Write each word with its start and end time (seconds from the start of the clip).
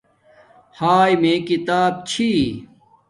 ہاݵ 0.79 1.11
میں 1.21 1.39
کتاب 1.49 1.93
چھی 2.09 2.29